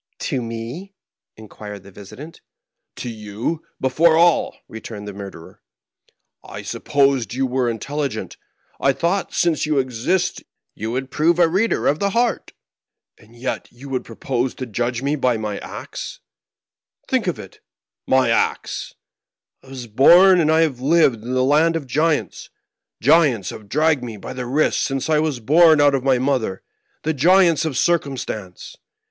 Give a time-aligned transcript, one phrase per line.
[0.31, 0.95] "To me?"
[1.37, 2.41] inquired the visitant.
[2.95, 5.61] "To you before aU," returned the murderer.
[6.43, 8.35] "I supposed you were intelligent.
[8.79, 10.41] I thought— since you exist—
[10.75, 12.51] ^you would prove a reader of the heart.
[13.19, 16.19] And yet you would propose to judge me by my acts.
[17.07, 17.59] Think of it;
[18.07, 18.95] my acts!
[19.63, 22.49] I was bom and I have lived in a land of giants;
[22.99, 26.63] giants have dragged me by the wrists since I was born out of my mother—
[27.03, 28.75] the giants of circumstance.